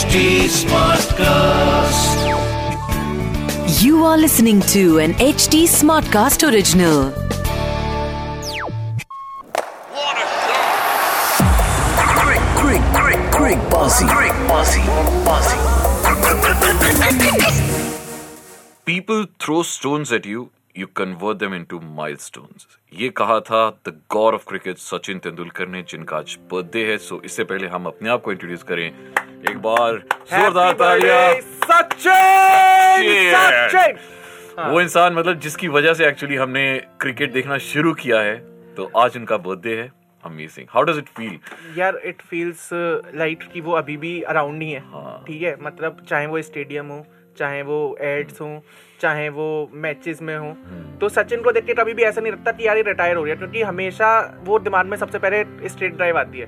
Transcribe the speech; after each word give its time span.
HD 0.00 0.20
Smartcast. 0.48 2.20
You 3.82 4.04
are 4.04 4.16
listening 4.16 4.60
to 4.74 4.98
an 4.98 5.12
HD 5.14 5.64
Smartcast 5.72 6.44
original. 6.50 7.10
What 9.98 10.16
a 10.16 10.26
shot! 10.46 11.42
Quick, 12.20 12.44
quick, 12.60 12.84
quick, 12.94 13.20
quick, 13.38 13.60
bossy, 13.74 14.06
quick, 14.06 14.32
bossy, 14.48 14.80
bossy. 15.28 15.58
People 18.86 19.26
throw 19.38 19.62
stones 19.62 20.12
at 20.12 20.24
you, 20.24 20.50
you 20.74 20.86
convert 20.86 21.38
them 21.40 21.52
into 21.52 21.80
milestones. 22.00 22.66
ये 23.00 23.08
कहा 23.16 23.38
था 23.50 23.68
the 23.88 24.00
god 24.12 24.34
of 24.34 24.44
cricket 24.48 24.78
Sachin 24.78 25.18
Tendulkar 25.26 25.68
ने 25.68 25.82
जिनका 25.90 26.16
आज 26.16 26.38
birthday 26.52 26.84
है 26.90 26.96
सो 27.08 27.20
इससे 27.24 27.44
पहले 27.52 27.66
हम 27.74 27.86
अपने 27.86 28.08
आप 28.10 28.22
को 28.22 28.32
इंट्रोड्यूस 28.32 28.62
करें 28.72 28.88
एक 29.48 29.56
बार 29.62 29.96
जोरदार 30.30 30.72
तालियाँ। 30.80 31.32
सचिन! 31.64 33.34
सचिन! 33.34 33.96
वो 34.70 34.80
इंसान 34.80 35.14
मतलब 35.14 35.38
जिसकी 35.40 35.68
वजह 35.76 35.94
से 35.94 36.06
एक्चुअली 36.06 36.36
हमने 36.36 36.64
क्रिकेट 37.00 37.32
देखना 37.32 37.58
शुरू 37.66 37.92
किया 38.02 38.20
है 38.20 38.36
तो 38.76 38.90
आज 38.98 39.16
उनका 39.16 39.36
बर्थडे 39.46 39.76
है 39.76 39.90
amazing 40.24 40.66
how 40.70 40.82
does 40.84 40.98
it 40.98 41.08
feel 41.16 41.38
यार 41.78 42.00
इट 42.04 42.20
फील्स 42.30 42.68
लाइक 42.72 43.48
कि 43.52 43.60
वो 43.60 43.72
अभी 43.72 43.96
भी 43.96 44.20
अराउंड 44.22 44.62
ही 44.62 44.70
है। 44.72 44.80
हाँ। 44.92 45.22
ठीक 45.26 45.42
है? 45.42 45.56
मतलब 45.62 46.04
चाहे 46.08 46.26
वो 46.26 46.42
स्टेडियम 46.42 46.86
हो 46.86 47.04
चाहे 47.38 47.62
वो 47.62 47.96
एड्स 48.00 48.40
हो 48.40 48.62
चाहे 49.00 49.28
वो 49.28 49.46
मैचेस 49.74 50.20
में 50.22 50.36
हो 50.36 50.46
हम्म। 50.46 50.96
तो 50.98 51.08
सचिन 51.08 51.42
को 51.42 51.52
देख 51.52 51.64
के 51.66 51.74
कभी 51.74 51.94
भी 51.94 52.02
ऐसा 52.02 52.20
नहीं 52.20 52.32
लगता 52.32 52.52
कि 52.52 52.66
यार 52.66 52.76
ये 52.76 52.82
रिटायर 52.86 53.16
हो 53.16 53.22
रही 53.24 53.30
है 53.30 53.36
क्योंकि 53.36 53.62
हमेशा 53.62 54.08
वो 54.44 54.58
दिमाग 54.58 54.86
में 54.86 54.96
सबसे 54.96 55.18
पहले 55.18 55.68
स्ट्रेट 55.68 55.94
ड्राइव 55.96 56.18
आती 56.18 56.38
है। 56.38 56.46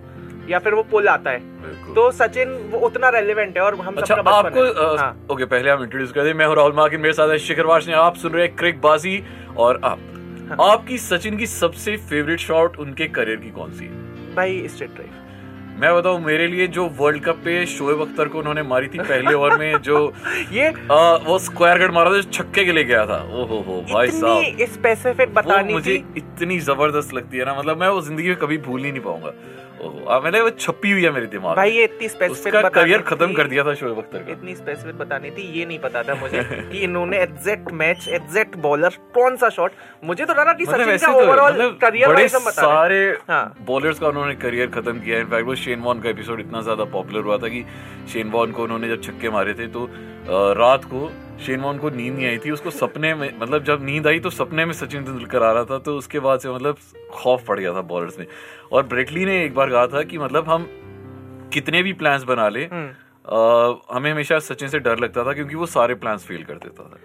या 0.50 0.58
फिर 0.58 0.74
वो 0.74 0.82
पुल 0.90 1.08
आता 1.08 1.30
है। 1.30 1.50
तो 1.94 2.10
सचिन 2.12 2.48
वो 2.70 2.78
उतना 2.86 3.08
रेलिवेंट 3.08 3.56
है 3.56 3.62
और 3.62 3.74
हम 3.80 3.94
अच्छा 3.94 4.14
सबका 4.14 4.30
आपको 4.30 4.64
है। 4.64 4.70
अ, 4.70 4.96
हाँ। 4.98 5.26
ओके 5.32 5.44
पहले 5.44 5.70
हम 5.70 5.82
इंट्रोड्यूस 5.82 6.12
कर 6.12 6.24
दें। 6.24 6.32
मैं 6.34 6.46
हूँ 6.46 6.56
राहुल 6.56 6.72
माकिन 6.76 7.00
मेरे 7.00 7.14
साथ 7.14 7.30
है 7.30 7.38
शिखर 7.38 7.66
वाशनी 7.66 7.94
आप 7.94 8.16
सुन 8.16 8.32
रहे 8.32 8.46
हैं 8.46 8.54
क्रिक 8.56 8.80
बाजी 8.80 9.22
और 9.56 9.80
आप। 9.84 9.98
हाँ। 10.50 10.70
आपकी 10.70 10.98
सचिन 10.98 11.36
की 11.38 11.46
सबसे 11.46 11.96
फेवरेट 12.10 12.40
शॉट 12.40 12.76
उनके 12.80 13.06
करियर 13.08 13.36
की 13.36 13.50
कौन 13.50 13.72
सी 13.72 13.84
है? 13.84 14.34
भाई 14.34 14.66
स्ट्रेट 14.68 14.94
ड्राइव 14.94 15.18
मैं 15.80 15.94
बताऊँ 15.96 16.20
मेरे 16.20 16.46
लिए 16.46 16.66
जो 16.68 16.86
वर्ल्ड 16.98 17.22
कप 17.24 17.36
पे 17.44 17.64
शोएब 17.66 18.00
अख्तर 18.00 18.28
को 18.28 18.38
उन्होंने 18.38 18.62
मारी 18.62 18.88
थी 18.88 18.98
पहले 18.98 19.32
ओवर 19.34 19.56
में 19.58 19.78
जो 19.82 20.00
ये 20.52 20.66
आ, 20.92 21.14
वो 21.16 21.38
स्क्वायर 21.38 21.78
कट 21.86 21.94
मारा 21.94 22.10
था 22.10 22.20
जो 22.20 22.30
छक्के 22.30 22.64
के 22.64 22.72
लिए 22.72 22.84
गया 22.84 23.06
था। 23.06 23.16
ओहो 23.32 23.60
हो 23.68 23.80
भाई 23.92 24.08
साहब। 24.10 24.64
स्पेसिफिक 24.72 25.34
बतानी 25.34 25.72
मुझे 25.72 25.96
थी। 25.96 26.04
इतनी 26.16 26.58
ज़बरदस्त 26.60 27.14
लगती 27.14 27.38
है 27.38 27.44
ना 27.44 27.54
मतलब 27.58 27.80
मैं 27.80 27.88
वो 27.88 28.00
ज़िंदगी 28.00 28.28
में 28.28 28.36
कभी 28.36 28.58
भूल 28.58 28.84
ही 28.84 28.90
नहीं 28.92 29.02
पाऊँगा। 29.02 29.32
ओहो 29.82 30.20
मैंने 30.20 30.40
वो 30.40 30.50
छपी 30.52 30.90
हुई 30.90 31.02
है 31.04 31.10
मेरे 31.10 31.26
दिमाग 31.26 31.56
भाई 31.56 31.70
ये 31.70 31.84
इतनी 31.84 32.08
स्पेसिफिक 32.08 32.54
उसका 32.54 32.68
करियर 32.70 33.02
खत्म 33.02 33.32
कर 33.34 33.46
दिया 33.48 33.64
था 33.64 33.74
शोएब 33.74 33.98
अख्तर 33.98 34.18
का। 34.18 34.32
इतनी 34.32 34.54
स्पेसिफिक 34.54 34.98
बतानी 34.98 35.30
थी 35.30 35.46
ये 35.52 35.64
नहीं 35.66 35.78
पता 35.80 36.02
था 36.02 36.14
मुझे 36.14 36.42
कि 36.72 36.78
इन्होंने 36.80 37.18
एग्जैक्ट 37.20 37.72
मैच 37.74 38.06
एग्जैक्ट 38.10 38.56
बॉलर 38.62 38.98
कौन 39.14 39.36
सा 39.36 39.48
शॉट 39.50 39.72
मुझे 40.04 40.24
तो 40.24 40.34
लगा 40.34 40.52
कि 40.52 40.64
मतलब 40.64 40.96
सचिन 40.96 40.98
का 40.98 41.12
तो 41.12 41.20
ओवरऑल 41.20 41.52
मतलब 41.52 41.78
करियर 41.80 42.08
बड़े 42.08 42.28
सारे 42.28 43.00
हाँ। 43.28 43.42
बॉलर्स 43.66 43.98
का 43.98 44.08
उन्होंने 44.08 44.34
करियर 44.36 44.70
खत्म 44.70 45.00
किया 45.00 45.18
इनफैक्ट 45.18 45.46
वो 45.46 45.54
शेन 45.56 45.80
वॉन 45.80 46.00
का 46.00 46.10
एपिसोड 46.10 46.40
इतना 46.40 46.62
ज़्यादा 46.62 46.84
पॉपुलर 46.92 47.24
हुआ 47.24 47.38
था 47.38 47.48
कि 47.48 47.64
शेन 48.12 48.30
वॉन 48.30 48.52
को 48.52 48.62
उन्होंने 48.62 48.88
जब 48.88 49.02
छक्के 49.02 49.30
मारे 49.30 49.54
थे 49.54 49.66
तो 49.68 49.88
रात 50.56 50.84
को 50.84 51.10
शेन 51.42 51.60
वॉन 51.60 51.78
को 51.78 51.90
नींद 51.90 52.14
नहीं 52.14 52.26
आई 52.26 52.38
थी 52.38 52.50
उसको 52.50 52.70
सपने 52.72 53.14
में 53.14 53.28
मतलब 53.32 53.64
जब 53.64 53.84
नींद 53.84 54.06
आई 54.06 54.20
तो 54.20 54.30
सपने 54.32 54.64
में 54.64 54.72
सचिन 54.74 55.04
तेंदुलकर 55.04 55.42
आ 55.42 55.52
रहा 55.52 55.64
था 55.64 55.78
तो 55.80 55.96
उसके 55.96 56.20
बाद 56.20 56.40
से 56.40 56.50
मतलब 56.50 56.78
खौफ 57.12 57.46
पड़ 57.46 57.58
गया 57.60 57.74
था 57.74 57.80
बॉलर्स 57.88 58.18
में 58.18 58.26
और 58.72 58.86
ब्रेटली 58.86 59.24
ने 59.24 59.44
एक 59.44 59.54
बार 59.54 59.70
कहा 59.70 59.86
था 59.88 60.02
कि 60.04 60.18
मतलब 60.18 60.48
हम 60.48 60.68
कितने 61.52 61.82
भी 61.82 61.92
प्लान्स 61.94 62.22
बना 62.24 62.48
ले 62.48 62.64
हम्म। 62.66 62.90
हमें 63.90 64.10
हमेशा 64.10 64.38
सचिन 64.42 64.68
से 64.68 64.78
डर 64.80 64.98
लगता 64.98 65.24
था 65.24 65.32
क्योंकि 65.32 65.54
वो 65.54 65.66
सारे 65.68 65.94
प्लान्स 65.96 66.24
फेल 66.24 66.44
कर 66.44 66.58
देता 66.58 66.84
था 66.84 66.98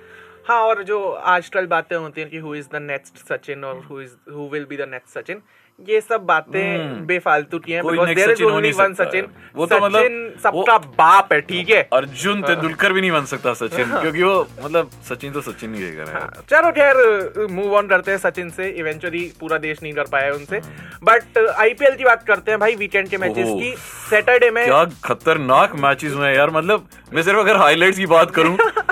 हाँ 0.48 0.60
और 0.62 0.82
जो 0.84 1.00
आजकल 1.30 1.66
बातें 1.68 1.96
होती 1.96 2.22
हैं 2.22 2.30
कि 2.30 2.38
who 2.40 2.54
is 2.56 2.68
the 2.68 2.82
next 2.82 3.18
Sachin 3.24 3.64
और 3.64 3.84
who 3.86 4.00
is 4.02 4.16
who 4.32 4.48
will 4.50 4.66
be 4.66 4.78
the 4.78 4.88
next 4.90 5.18
Sachin 5.18 5.42
ये 5.86 6.02
सब 6.02 6.22
बातें 6.26 7.06
बेफालतू 7.06 7.60
की 7.60 7.72
हैं 7.72 7.82
हम्म। 7.82 8.94
सचिन 8.94 9.26
हो 9.26 9.30
वो 9.56 9.66
तो 9.66 9.80
मतलब- 9.80 10.42
सबका 10.44 10.78
बाप 10.78 11.34
है 11.34 11.42
ठीक 11.42 11.70
है। 11.70 11.82
अर्जुन 11.94 12.42
तेंदुलकर 12.42 12.94
भी 12.94 13.02
नहीं 13.02 13.12
बन 13.12 13.26
सकता 13.26 13.54
सचिन 13.54 13.92
क्योंकि 13.92 14.24
वो 14.24 14.48
मतलब 14.64 14.90
सचिन 15.10 15.32
तो 15.32 15.42
सचिन 15.42 15.76
ही 15.76 15.84
हाँ, 15.98 16.44
चलो 16.50 16.72
खैर 16.72 17.48
मूव 17.52 17.76
ऑन 17.76 17.88
करते 17.88 18.12
हैं 18.12 18.18
सचिन 18.18 18.50
से। 18.50 18.70
इवेंचुअली 18.70 19.32
पूरा 19.40 19.58
देश 19.58 19.84
नहीं 19.84 19.94
कर 19.94 20.04
पाया 20.04 20.34
उनसे। 20.34 20.62
बट 21.04 21.38
आईपीएल 21.38 21.96
की 21.96 22.04
बात 22.04 22.24
करते 22.24 22.52
हैं 22.52 22.60
भाई 22.60 22.76
वीकेंड 22.76 23.08
के 23.08 23.18
मैचेस 23.18 23.48
की। 23.48 23.76
सैटरडे 24.10 24.52
में 24.52 24.66
क्या 24.66 24.86
खतरनाक 25.04 25.76
मैचेस 25.76 26.14
हुए 26.14 26.28
हैं 26.28 26.36
यार। 26.36 26.50
मतलब 26.50 26.88
मैं 27.14 27.24
सिर्फ़ 27.24 27.40
अगर 27.40 27.56
हाइलाइट्स 27.56 27.98
की 27.98 28.06
बात 28.06 28.32
करूँ 28.32 28.58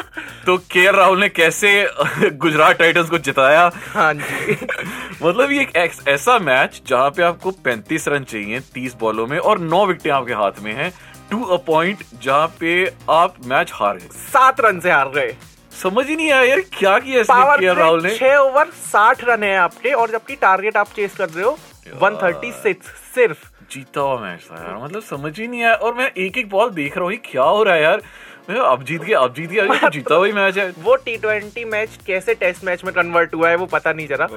तो 0.46 0.58
के 0.58 0.92
राहुल 0.92 1.20
ने 1.20 1.30
कैसे 1.30 1.70
गुजरात 2.30 2.78
टाइटंस 2.80 3.10
को 3.10 3.18
जिताया? 3.18 3.72
हाँ 3.94 4.14
जी। 4.14 4.54
मतलब 5.24 5.52
ये 5.52 5.62
एक 5.78 6.08
ऐसा 6.08 6.40
मैच 6.40 6.82
जहाँ 6.88 7.10
पे 7.10 7.24
आपको 7.24 7.52
35 7.68 8.08
रन 8.08 8.24
चाहिए 8.24 8.60
30 8.78 8.94
बॉलों 9.00 9.28
में 9.28 9.38
और 9.38 9.60
9 9.60 9.86
विकेटें 9.88 10.12
आपके 10.12 10.34
हाथ 10.34 10.62
में 10.62 10.74
हैं 10.74 10.92
टू 11.32 11.44
अ 11.44 11.58
पॉइंट 11.58 12.04
जहाँ 12.24 12.48
पे 12.60 12.94
आप 13.10 13.36
मैच 13.46 13.72
हार 13.74 13.98
गए। 13.98 14.08
सात 14.14 14.62
रन 14.62 14.80
से 14.80 14.92
हार 14.92 15.10
गए। 15.10 15.36
समझ 15.82 16.08
ही 16.08 16.16
नहीं 16.16 16.32
आया 16.32 16.44
यार 16.44 16.60
क्या 16.78 16.98
किया 17.00 17.22
इसने 17.22 17.74
राहुल 17.74 18.04
ने? 18.04 18.16
छह 18.18 18.36
ओवर 18.36 18.66
साठ 18.66 19.24
रन 19.24 19.44
है 19.44 19.56
आपके 19.58 19.94
और 19.94 20.10
जबकि 20.10 20.36
टारगेट 20.36 20.78
आप 20.78 20.88
चेस 20.96 21.16
कर 21.16 21.30
रहे 21.30 21.46
हो 21.46 21.58
वन 22.02 22.16
थर्टी 22.24 22.52
सिक्स 22.52 22.88
सिर्फ़। 23.16 23.48
जीता 23.72 24.02
हुआ 24.02 24.20
मैच 24.20 24.40
था 24.52 24.56
यार 24.56 24.84
मतलब 24.84 25.02
समझ 25.02 25.40
ही 25.40 25.48
नहीं 25.48 25.64
आया। 25.64 25.74
और 25.74 25.94
मैं 25.94 26.12
एक 26.18 26.38
एक 26.38 26.50
बॉल 26.50 26.70
देख 26.70 26.98
रहा 26.98 27.06
हूँ 27.06 27.16
क्या 27.32 27.44
हो 27.44 27.64
रहा 27.64 27.76
है 27.76 27.82
यार? 27.82 28.02
अब 28.50 28.84
जीत 28.84 29.02
गया 29.02 29.20
अब 29.20 29.34
जीत 29.34 29.50
गया 29.50 29.66
तो 29.66 29.90
जीता 29.90 30.16
हुआ 30.16 30.28
मैच 30.34 30.58
है। 30.58 30.70
वो 30.80 30.96
टी 30.96 31.16
ट्वेंटी 31.18 31.64
मैच 31.66 31.98
कैसे 32.08 32.34
टेस्ट 32.36 32.64
मैच 32.64 32.84
में 32.84 32.94
कन्वर्ट 32.94 33.34
हुआ 33.34 33.50
है 33.50 33.56
वो 33.56 33.66
पता 33.66 33.94
नहीं 33.94 34.08
चला। 34.08 34.28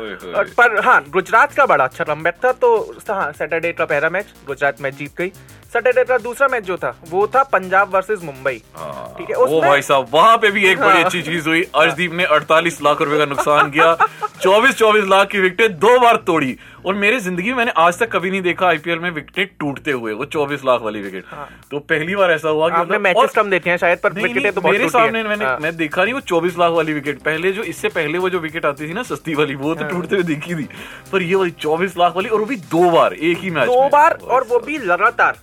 पर 0.58 0.78
हाँ 0.84 1.04
गुजरात 1.10 1.52
का 1.52 1.66
बड़ा 1.66 1.84
अच्छा 1.84 2.04
कमबैक 2.04 2.34
था 2.44 2.52
तो 2.62 2.70
हाँ 3.10 3.30
सैटरडे 3.32 3.72
का 3.72 3.84
पहला 3.84 4.10
मैच 4.10 4.32
गुजरात 4.46 4.80
मैच 4.80 4.94
जीत 4.94 5.16
गई। 5.18 5.32
सैटरडे 5.72 6.02
का 6.04 6.16
दूसरा 6.18 6.46
मैच 6.48 6.64
जो 6.64 6.76
था 6.76 6.94
वो 7.10 7.26
था 7.26 7.42
पंजाब 7.52 7.94
वर्सेस 7.94 8.22
मुंबई 8.24 8.62
हाँ। 8.76 9.14
ठीक 9.18 9.30
है, 9.30 9.36
ओ 9.36 9.60
भाई 9.60 9.82
साहब 9.82 10.06
वहाँ 10.12 10.36
पे 10.38 10.50
भी 10.50 10.64
एक 10.68 10.78
बड़ी 10.80 10.90
हाँ। 10.90 11.04
अच्छी 11.04 11.22
चीज़ 11.22 11.48
हुई 11.48 11.62
अर्शदीप 11.76 12.12
ने 12.12 12.26
48 12.28 12.80
लाख 12.82 13.02
रुपए 13.02 13.18
का 13.18 13.24
नुकसान 13.26 13.70
किया 13.70 13.96
24 14.42 14.74
24 14.78 15.08
लाख 15.08 15.28
की 15.28 15.40
विकेटें 15.40 15.78
दो 15.78 15.98
बार 16.00 16.16
तोड़ी 16.26 16.56
और 16.86 16.94
मेरी 16.94 17.18
ज़िंदगी 17.20 17.48
में 17.48 17.56
मैंने 17.56 17.72
आज 17.76 17.98
तक 17.98 18.10
कभी 18.12 18.30
नहीं 18.30 18.40
देखा 18.42 18.66
आईपीएल 18.66 18.98
में 18.98 19.10
विकेटें 19.10 19.56
टूटते 19.60 19.90
हुए 19.92 20.12
वो 20.12 20.24
24 20.26 20.64
लाख 20.64 20.80
वाली 20.82 21.00
विकेट 21.00 21.24
तो 21.70 21.78
पहली 21.88 22.14
बार 22.16 22.30
ऐसा 22.30 22.48
हुआ 22.48 22.68
कि 22.68 22.74
आपने 22.74 22.98
मतलब- 22.98 23.16
मैचेस 23.18 23.34
कम 23.34 23.50
देखे 23.50 23.70
हैं 23.70 23.76
शायद 23.76 23.98
पर 23.98 24.12
विकेटें 24.12 24.52
तो 24.52 24.60
बहुत 24.60 24.72
मेरे 24.72 24.88
सामने 24.88 25.22
मैंने 25.22 25.44
हाँ। 25.44 25.58
मैं 25.58 25.76
देखा 25.76 26.04
नहीं 26.04 26.14
वो 26.14 26.20
24 26.22 26.58
लाख 26.58 26.72
वाली 26.72 26.92
विकेट 26.92 27.18
पहले 27.22 27.52
जो 27.52 27.62
इससे 27.64 27.88
पहले 27.90 28.18
वो 28.18 28.30
जो 28.30 28.38
विकेट 28.38 28.66
आती 28.66 28.88
थी 28.88 28.92
ना 28.92 29.02
सस्ती 29.02 29.34
वाली 29.34 29.54
वो 29.56 29.74
हाँ। 29.74 29.76
तो 29.78 29.90
टूटते 29.90 30.16
हुए 30.16 30.24
देखी 30.24 30.54
थी 30.54 30.68
पर 31.12 31.22
ये 31.22 31.34
वाली 31.34 31.50
24 31.60 31.96
लाख 31.98 32.16
वाली 32.16 32.28
और 32.28 32.40
वो 32.40 32.46
भी 32.46 32.56
दो 32.70 32.90
बार 32.90 33.14
एक 33.14 33.38
ही 33.38 33.50
मैच 33.50 33.68
दो 33.68 33.88
बार 33.88 34.18
और 34.28 34.46
वो 34.50 34.58
भी 34.58 34.78
लगातार। 34.78 35.36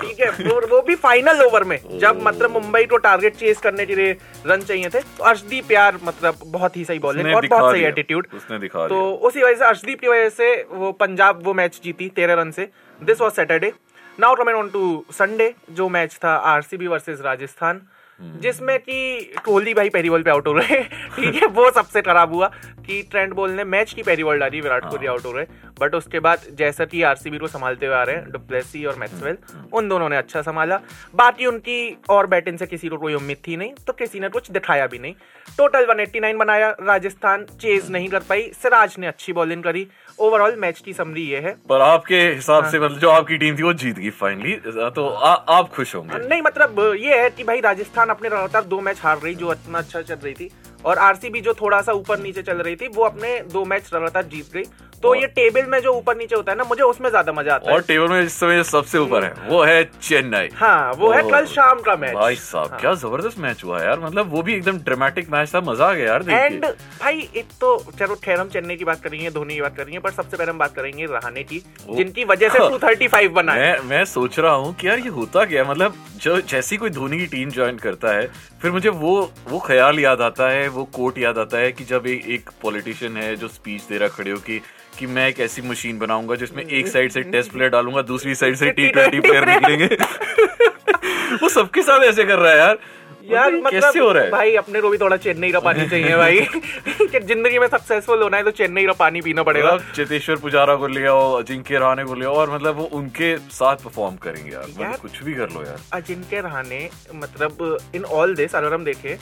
ठीक 0.00 0.20
है 0.20 0.50
और 0.50 0.66
वो 0.70 0.80
भी 0.82 0.94
फाइनल 0.96 1.42
ओवर 1.42 1.64
में 1.64 1.78
जब 1.98 2.20
मतलब 2.22 2.50
मुंबई 2.52 2.84
को 2.84 2.96
टारगेट 3.06 3.36
चेस 3.36 3.58
करने 3.60 3.86
के 3.86 3.94
लिए 3.96 4.16
रन 4.46 4.60
चाहिए 4.62 4.88
थे 4.88 5.00
तो 5.00 5.24
अर्शदीप 5.24 5.72
यार 5.72 5.98
मतलब 6.04 6.38
बहुत 6.46 6.76
ही 6.76 6.84
सही 6.84 6.98
बॉलिंग 6.98 7.34
और 7.34 7.46
बहुत 7.46 7.74
सही 7.74 7.84
एटीट्यूड 7.84 8.26
उसने 8.36 8.58
दिखा 8.58 8.86
तो 8.88 9.00
उसी 9.12 9.42
वजह 9.42 9.54
से 9.54 9.64
अर्शदीप 9.64 10.00
की 10.00 10.08
वजह 10.08 10.28
से 10.30 10.54
वो 10.70 10.92
पंजाब 11.00 11.42
वो 11.44 11.54
मैच 11.54 11.80
जीती 11.84 12.08
तेरह 12.16 12.40
रन 12.40 12.50
से। 12.50 12.68
This 13.00 13.20
was 13.20 13.32
Saturday 13.34 13.72
now 14.18 14.34
coming 14.34 14.58
on 14.58 14.68
to 14.68 15.04
Sunday 15.12 15.52
जो 15.70 15.88
मैच 15.88 16.18
था 16.24 16.34
आरसीबी 16.52 16.86
वर्सेज 16.86 17.20
राजस्थान। 17.20 17.80
जिसमें 18.20 18.78
कि 18.78 19.32
कोहली 19.44 19.74
भाई 19.74 19.88
पहली 19.88 20.10
बॉल 20.10 20.22
पे 20.22 20.30
आउट 20.30 20.46
हो 20.46 20.52
रहे 20.52 20.82
ठीक 21.16 21.34
है 21.34 21.46
वो 21.46 21.70
सबसे 21.70 22.02
खराब 22.02 22.34
हुआ 22.34 22.46
कि 22.86 23.02
ट्रेंड 23.10 23.32
बॉल 23.32 23.50
ने 23.50 23.64
मैच 23.64 23.92
की 23.92 24.02
पहली 24.02 24.24
बॉल 24.24 24.38
डाली 24.38 24.60
विराट 24.60 24.84
कोहली 24.84 25.06
हाँ। 25.06 25.14
आउट 25.14 25.24
हो 25.24 25.32
रहे 25.32 25.46
बट 25.80 25.94
उसके 25.94 26.20
बाद 26.20 26.40
जैसा 26.52 26.84
कि 26.84 27.02
आरसीबी 27.02 27.38
को 27.38 27.46
संभालते 27.46 27.86
हुए 27.86 27.94
आ 27.94 28.02
रहे 28.02 28.16
हैं 28.16 28.30
डुप्लेसी 28.32 28.84
और 28.84 28.96
मैक्सवेल 28.96 29.36
हम्म, 29.54 29.66
उन 29.72 29.88
दोनों 29.88 30.08
ने 30.08 30.16
अच्छा 30.16 30.42
संभाला। 30.42 30.80
बाकी 31.14 31.46
उनकी 31.46 31.96
और 32.10 32.26
बैटिंग 32.26 32.58
से 32.58 32.66
किसी 32.66 32.88
को 32.88 32.96
कोई 32.96 33.14
उम्मीद 33.14 33.36
थी 33.48 33.56
नहीं 33.56 33.72
तो 33.86 33.92
किसी 33.92 34.20
ने 34.20 34.28
कुछ 34.28 34.50
दिखाया 34.50 34.86
भी 34.86 34.98
नहीं। 34.98 35.14
टोटल 35.58 35.86
189 35.86 36.36
बनाया 36.38 36.70
राजस्थान 36.80 37.46
चेज 37.60 37.90
नहीं 37.90 38.08
कर 38.08 38.20
पाई। 38.20 38.50
सिराज 38.62 38.96
ने 38.98 39.06
अच्छी 39.06 39.32
बॉलिंग 39.32 39.62
करी। 39.62 39.86
ओवरऑल 40.18 40.56
मैच 40.56 40.78
की 40.78 40.92
समरी 40.92 41.22
ये 41.22 41.38
है। 41.38 41.52
पर 41.68 41.80
आपके 41.80 42.20
हिसाब 42.30 42.62
हाँ। 42.62 42.70
से 42.70 42.80
मतलब 42.80 42.98
जो 42.98 43.10
आपकी 43.10 43.36
टीम 43.38 43.56
थी 43.58 43.62
वो 43.62 43.72
जीत 43.72 43.98
गई 43.98 44.10
फाइनली 44.10 44.52
तो 44.66 45.08
आ, 45.08 45.32
आप 45.32 45.68
खुश 45.68 45.94
होंगे। 45.94 46.28
नहीं 46.28 46.42
मतलब 46.42 46.80
ये 46.98 47.22
है 47.22 47.30
कि 47.30 47.44
भाई 47.44 47.60
राजस्थान 47.60 48.01
अपने 48.10 48.28
लगातार 48.28 48.64
दो 48.64 48.80
मैच 48.80 49.00
हार 49.00 49.18
रही, 49.18 49.34
जो 49.34 49.52
इतना 49.52 49.78
अच्छा 49.78 50.02
चल 50.02 50.14
रही 50.14 50.34
थी। 50.34 50.50
और 50.84 50.98
आरसीबी 50.98 51.40
जो 51.40 51.54
थोड़ा 51.54 51.80
सा 51.82 51.92
ऊपर 51.92 52.18
नीचे 52.18 52.42
चल 52.42 52.56
रही 52.56 52.76
थी, 52.76 52.88
वो 52.88 53.04
अपने 53.04 53.40
दो 53.40 53.64
मैच 53.64 53.90
लगातार 53.94 54.24
जीत 54.24 54.52
गई। 54.52 54.62
तो 55.02 55.14
ये 55.14 55.26
टेबल 55.36 55.66
में 55.66 55.78
जो 55.82 55.92
ऊपर 55.92 56.16
नीचे 56.16 56.34
होता 56.36 56.52
है 56.52 56.58
ना 56.58 56.64
मुझे 56.64 56.82
उसमें 56.82 57.08
ज़्यादा 57.10 57.32
मज़ा 57.32 57.54
आता 57.54 57.70
है। 57.70 57.76
और 57.76 57.82
टेबल 57.82 58.08
में 58.08 58.20
इस 58.20 58.38
समय 58.40 58.62
सबसे 58.64 58.98
ऊपर 58.98 59.24
है 59.24 59.32
वो 59.48 59.62
है 59.62 59.82
चेन्नई। 60.00 60.48
हाँ 60.54 60.92
वो 60.98 61.10
है 61.12 61.22
कल 61.30 61.46
शाम 61.46 61.80
का 61.82 61.96
मैच 61.96 62.14
भाई 62.14 62.36
साहब 62.38 62.76
क्या 62.80 62.94
ज़बरदस्त 63.02 63.38
मैच 63.38 63.64
हुआ 63.64 63.82
यार 63.82 64.00
मतलब 64.00 64.30
वो 64.32 64.42
भी 64.42 64.54
एकदम 64.54 64.78
ड्रामेटिक 64.80 65.30
मैच 65.32 65.54
था 65.54 65.60
मज़ा 65.62 65.86
आ 65.86 65.92
गया 65.94 66.06
यार 66.06 66.24
एंड 66.30 66.64
भाई 66.64 67.28
एक 67.36 67.48
तो 67.60 67.76
चलो 67.98 68.14
खैर 68.24 68.40
हम 68.40 68.48
चेन्नई 68.48 68.76
की 68.76 68.84
बात 68.84 69.02
करेंगे 69.04 69.30
धोनी 69.30 69.54
की 69.54 69.60
बात 69.60 69.76
करेंगे 69.76 69.98
पर 69.98 70.10
सबसे 70.12 70.36
पहले 70.36 70.50
हम 70.50 70.58
बात 70.58 70.74
करेंगे 70.76 71.06
रहाने 71.06 71.42
की 71.44 71.62
जिनकी 71.90 72.24
वजह 72.24 72.48
से 72.48 72.58
235 72.70 73.28
बना 73.32 73.52
है। 73.52 73.60
मैं 73.60 73.88
मैं 73.88 74.04
सोच 74.06 74.38
रहा 74.38 74.52
हूँ 74.54 74.74
कि 74.74 74.88
यार 74.88 74.98
ये 74.98 75.08
होता 75.10 75.44
क्या 75.44 75.64
मतलब 75.64 75.94
जो 76.22 76.40
जैसी 76.42 76.76
कोई 76.76 76.90
धोनी 76.90 77.18
की 77.18 77.26
टीम 77.26 77.50
ज्वाइन 77.50 77.76
करता 77.78 78.12
है 78.12 78.26
फिर 78.62 78.70
मुझे 78.70 78.88
वो 78.88 79.14
वो 79.48 79.58
ख्याल 79.60 79.98
याद 80.00 80.20
आता 80.20 80.48
है 80.50 80.68
वो 80.68 80.84
कोट 80.94 81.18
याद 81.18 81.38
आता 81.38 81.58
है 81.58 81.72
कि 81.72 81.84
जब 81.84 82.06
एक 82.06 82.50
पॉलिटिशियन 82.62 83.16
है 83.16 83.34
जो 83.36 83.48
स्पीच 83.48 83.82
दे 83.82 83.98
रहा 83.98 84.08
खड़े 84.08 84.30
हो 84.30 84.36
कि 84.40 84.60
कि 84.98 85.06
मैं 85.06 85.28
एक 85.28 85.40
ऐसी 85.40 85.62
मशीन 85.62 85.98
बनाऊँगा 85.98 86.34
जिसमें 86.34 86.62
एक 86.64 86.88
साइड 86.88 87.10
से 87.10 87.22
टेस्ट 87.32 87.52
प्लेयर 87.52 87.70
डालूँगा 87.70 88.02
दूसरी 88.02 88.34
साइड 88.34 88.56
से 88.56 88.70
टी 88.70 88.88
ट्वेंटी 88.88 89.20
प्लेयर 89.20 89.48
निकलेंगे। 89.48 89.86
वो 91.42 91.48
सबके 91.48 91.82
साथ 91.82 92.00
ऐसे 92.00 92.24
कर 92.24 92.38
रहा 92.38 92.52
है 92.52 92.58
यार। 92.58 92.78
यार 93.34 93.52
मतलब 93.52 93.70
कैसे 93.70 93.98
हो 93.98 94.10
रहा 94.12 94.22
है? 94.24 94.30
भाई 94.30 94.54
अपने 94.56 94.80
को 94.80 94.88
भी 94.88 94.98
थोड़ा 94.98 95.16
चेन्नई 95.16 95.50
का 95.52 95.60
पानी 95.60 95.88
चाहिए 95.88 96.16
भाई। 96.16 96.40
कि 97.02 97.20
ज़िंदगी 97.20 97.58
में 97.58 97.66
सक्सेसफुल 97.66 98.22
होना 98.22 98.36
है 98.36 98.42
तो 98.42 98.50
चेन्नई 98.50 98.86
का 98.86 98.92
पानी 98.92 99.20
पीना 99.20 99.42
पड़ेगा। 99.42 99.74
मतलब 99.74 99.92
चेतेश्वर 99.96 100.36
पुजारा 100.36 100.74
को 100.76 100.86
ले 100.86 101.06
आओ 101.06 101.32
अजिंक्य 101.34 101.78
रहाणे 101.78 102.04
को 102.04 102.14
ले 102.14 102.26
आओ 102.26 102.34
और 102.34 102.54
मतलब 102.54 102.76
वो 102.76 102.84
उनके 102.92 103.36
साथ 103.52 103.84
परफॉर्म 103.84 104.16
करेंगे 104.16 104.50
यार। 104.52 104.62
मतलब 104.62 104.82
यार- 104.82 105.00
कुछ 105.00 105.22
भी 105.22 105.34
कर 105.34 105.50
लो 105.50 105.64
यार। 105.64 105.78
अजिंक्य 105.92 106.40
रहाणे 106.40 106.88
मतलब 107.14 107.78
इन 107.94 108.04
ऑल 108.20 108.34
दिस 108.34 108.54
अगर 108.54 108.74
हम 108.74 108.84
देखें 108.84 109.16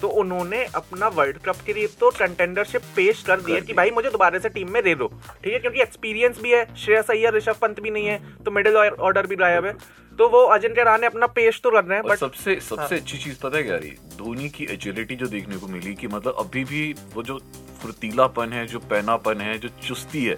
तो 0.00 0.08
उन्होंने 0.20 0.64
अपना 0.74 1.08
वर्ल्ड 1.08 1.36
कप 1.44 1.56
के 1.66 1.72
लिए 1.72 1.86
तो 2.00 2.10
कंटेंडरशिप 2.18 2.82
पेश 2.96 3.22
कर 3.26 3.40
दी 3.40 3.52
है 3.52 3.60
कि 3.60 3.72
भाई 3.72 3.90
मुझे 3.90 4.10
दोबारा 4.10 4.38
से 4.38 4.48
टीम 4.48 4.70
में 4.72 4.82
दे 4.82 4.94
दो। 4.94 5.06
ठीक 5.44 5.52
है? 5.52 5.58
क्योंकि 5.58 5.80
एक्सपीरियंस 5.82 6.40
भी 6.42 6.50
है 6.50 6.64
श्रेयस 6.76 7.10
अय्यर 7.10 7.34
ऋषभ 7.34 7.56
पंत 7.62 7.80
भी 7.80 7.90
नहीं 7.90 8.06
है 8.06 8.18
तो 8.44 8.50
मिडिल 8.50 8.76
ऑर्डर 8.76 9.26
भी 9.26 9.36
गायब 9.36 9.66
है। 9.66 9.72
तो 10.18 10.28
वो 10.28 10.42
अजिंक्य 10.44 10.82
रहाणे 10.82 11.06
अपना 11.06 11.26
पेश 11.26 11.60
तो 11.64 11.70
कर 11.70 11.84
रहे 11.84 11.98
हैं 11.98 12.06
बट 12.06 12.18
सबसे 12.18 12.60
सबसे 12.60 12.96
अच्छी 12.96 13.18
चीज़ 13.18 13.40
पता 13.42 13.56
है 13.56 13.62
क्या 13.62 13.76
रही? 13.76 13.90
धोनी 13.90 14.48
की 14.48 14.64
एजिलिटी 14.64 15.16
जो 15.16 15.26
देखने 15.26 15.56
को 15.56 15.66
मिली 15.66 15.94
कि 15.94 16.06
मतलब 16.06 16.36
अभी 16.38 16.64
भी 16.64 16.94
वो 17.14 17.22
जो 17.22 17.38
फुर्तीलापन 17.82 18.52
है 18.52 18.66
जो 18.66 18.78
पैनापन 18.78 19.40
है 19.40 19.58
जो 19.58 19.68
चुस्ती 19.68 20.24
है 20.24 20.34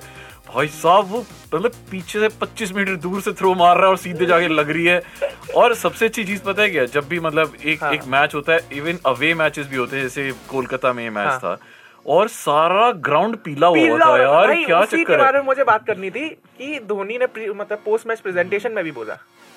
भाई 0.54 0.68
साहब 0.68 1.06
वो 1.06 1.26
मतलब 1.54 1.72
पीछे 1.90 2.20
से 2.20 2.28
25 2.28 2.72
मीटर 2.72 2.96
दूर 2.96 3.20
से 3.20 3.32
थ्रो 3.32 3.54
मार 3.54 3.76
रहा 3.76 3.84
है 3.84 3.90
और 3.90 3.96
सीधे 3.96 4.26
जाके 4.26 4.48
लग 4.48 4.70
रही 4.70 4.84
है। 4.84 5.02
और 5.56 5.74
सबसे 5.74 6.06
अच्छी 6.06 6.24
चीज़ 6.24 6.42
पता 6.42 6.62
है 6.62 6.70
क्या? 6.70 6.84
जब 6.84 7.08
भी 7.08 7.20
मतलब 7.20 7.56
एक 7.64 7.82
हाँ। 7.82 7.92
एक 7.92 8.04
मैच 8.04 8.34
होता 8.34 8.52
है 8.52 8.60
इवन 8.72 8.98
अवे 9.06 9.34
मैचेस 9.34 9.66
भी 9.66 9.76
होते 9.76 9.96
हैं 9.96 10.02
जैसे 10.02 10.32
कोलकाता 10.50 10.92
में 10.92 11.02
ये 11.04 11.10
मैच 11.10 11.28
हाँ। 11.28 11.38
था। 11.38 11.58
और 12.06 12.28
सारा 12.28 12.90
ग्राउंड 13.06 13.36
पीला 13.36 13.66
हुआ 13.66 13.98
था 13.98 14.16
यार 14.18 14.54
क्या 14.64 14.80
उसी 14.80 14.96
के 14.96 15.02
चक्कर 15.02 15.18
बारे 15.18 15.38
है 15.38 15.42
में 15.42 15.46
मुझे 15.46 15.64
बात 15.64 15.86
करनी 15.86 16.10
थी 16.10 16.28
कि 16.58 16.78
धोनी 16.88 17.18
ने 17.18 17.26
मतलब 17.50 17.82
पोस्ट 17.84 18.06
मैच 18.06 18.20
प्रेजेंटेशन 18.20 18.72
में 18.72 18.82
भी 18.84 18.92
बोला 18.92 19.14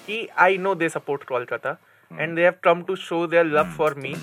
कि 0.08 0.28
I 0.38 0.58
know 0.58 0.74
they 0.76 0.90
support 0.90 1.24
Kolkata 1.24 1.76
and 2.12 2.36
they 2.36 2.44
have 2.44 2.54
come 2.64 2.82
to 2.82 2.96
show 2.96 3.26
their 3.28 3.46
love 3.46 3.74
for 3.78 3.94
me 4.04 4.14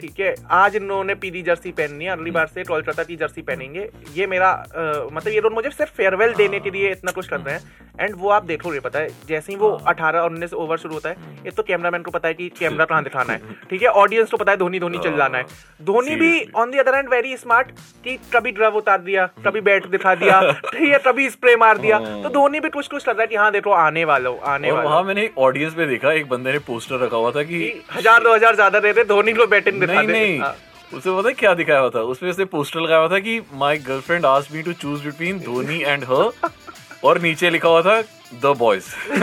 ठीक 0.00 0.20
है? 0.20 0.34
आज 0.50 0.76
इन्होंने 0.76 1.14
पीली 1.14 1.40
जर्सी 1.42 1.70
पहननी 1.72 2.04
है 2.04 2.10
अगली 2.10 2.30
बार 2.30 2.46
से 2.46 2.62
कोलकाता 2.64 3.02
की 3.04 3.16
जर्सी 3.16 3.42
पहनेंगे। 3.42 3.88
ये 4.16 4.26
मेरा 4.26 4.50
अ, 4.50 5.08
मतलब 5.12 5.32
ये 5.32 5.40
लोग 5.40 5.52
मुझे 5.54 5.70
सिर्फ़ 5.70 5.92
फेयरवेल 5.96 6.32
देने 6.34 6.60
के 6.60 6.70
लिए 6.70 6.90
इतना 6.92 7.12
कुछ 7.12 7.28
कर 7.28 7.40
रहे 7.40 7.54
हैं। 7.54 7.82
एंड 8.00 8.14
वो 8.18 8.28
आप 8.30 8.44
देखोगे 8.44 8.80
पता 8.80 8.98
है 8.98 9.08
जैसे 9.28 9.52
ही 9.52 9.58
वो 9.58 9.68
अठारह 9.88 10.20
उन्नीस 10.20 10.52
ओवर 10.54 10.76
शुरू 10.76 10.94
होता 10.94 11.08
है 11.08 11.16
ये 11.44 11.50
तो 11.50 11.62
कैमरामैन 11.62 12.02
को 12.02 12.10
पता 12.10 12.28
है 12.28 12.34
कि 12.34 12.48
कैमरा 12.58 12.84
कहाँ 12.84 13.02
दिखाना 13.04 13.32
है। 13.32 13.54
ठीक 13.70 13.82
है? 13.82 13.88
ऑडियंस 13.88 14.30
को 14.30 14.36
पता 14.36 14.52
है 14.52 14.56
धोनी 14.58 14.80
धोनी 14.80 14.98
चिल्लाना 14.98 15.38
है। 15.38 15.44
धोनी 15.80 16.16
भी 16.16 16.32
on 16.56 16.70
the 16.70 16.78
other 16.78 16.98
end 16.98 17.08
very 17.10 17.36
smart 17.36 17.70
कि 18.04 18.16
कभी 18.34 18.52
ड्रव 18.52 18.76
उतार 18.76 19.00
दिया 19.02 19.26
कभी 19.46 19.60
बैट 19.60 19.86
दिखा 19.90 20.14
दिया 20.14 20.40
ठीक 20.52 20.88
है? 20.88 20.98
कभी 21.06 21.28
स्प्रे 21.30 21.56
मार 21.56 21.78
दिया। 21.78 21.98
तो 22.22 22.28
धोनी 22.30 22.60
भी 22.60 22.68
कुछ 22.70 22.88
कुछ 22.88 23.04
कर 23.04 23.12
रहा 23.12 23.22
है 23.22 23.26
कि 23.26 23.36
हाँ 23.36 23.50
देखो 23.52 23.70
आने 23.84 24.04
वाला 24.04 24.30
हूँ 24.30 24.40
आने 24.54 24.72
वाला 24.72 24.88
वहाँ 24.90 25.02
मैंने 25.02 25.28
ऑडियंस 25.38 25.76
में 25.78 25.86
देखा 25.88 26.12
एक 26.12 26.28
बंदे 26.28 26.52
ने 26.52 26.58
पोस्टर 26.66 27.04
रखा 27.04 27.16
हुआ 27.16 27.30
था 27.34 27.42
कि 27.44 27.58
हज़ार 27.92 28.22
दो 28.22 28.34
हज़ार 28.34 28.54
ज़्यादा 28.54 28.80
दे 28.80 28.92
दे 28.92 29.04
धोनी 29.04 29.32
को 29.32 29.46
बैटिंग 29.48 29.80
दिखा 29.80 29.92
नहीं 29.92 30.06
दे। 30.06 30.12
नहीं 30.12 30.38
हाँ। 30.40 30.56
उसे 30.92 31.10
पता 31.10 31.28
है 31.28 31.34
क्या 31.34 31.54
दिखाया 31.54 31.78
हुआ 31.80 31.90
था? 31.90 32.00
उसमें 32.12 32.32
से 32.32 32.44
पोस्टर 32.46 32.80
लगाया 32.80 32.98
हुआ 33.00 33.08
था 33.10 33.18
कि 33.20 33.40
my 33.54 33.78
girlfriend 33.86 34.26
asked 34.26 34.54
me 34.54 34.62
to 34.62 34.72
choose 34.74 35.04
between 35.04 35.38
Dhoni 35.40 35.80
and 35.82 36.04
her 36.04 36.50
और 37.04 37.20
नीचे 37.20 37.50
लिखा 37.50 37.68
हुआ 37.68 37.82
था 37.82 38.00
द 38.42 38.54
बॉयज़ 38.58 38.84